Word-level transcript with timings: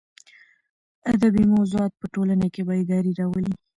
ادبي 1.13 1.43
موضوعات 1.55 1.91
په 1.97 2.05
ټولنه 2.13 2.47
کې 2.53 2.61
بېداري 2.67 3.11
راولي. 3.19 3.53